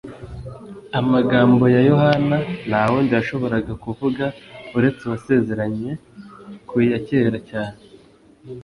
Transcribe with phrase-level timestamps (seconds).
[0.99, 4.25] Amagambo ya Yohana nta wundi yashoboraga kuvuga
[4.77, 5.91] uretse Uwasezeranywe
[6.69, 7.79] kuya kera cyane.